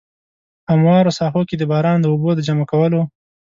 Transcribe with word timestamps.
هموارو 0.71 1.15
ساحو 1.19 1.41
کې 1.49 1.55
د 1.57 1.63
باران 1.71 1.97
د 2.01 2.05
اوبو 2.11 2.29
د 2.35 2.39
جمع 2.47 2.65
کولو. 2.71 3.01